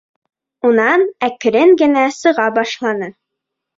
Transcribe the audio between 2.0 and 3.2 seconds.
сыға башланы.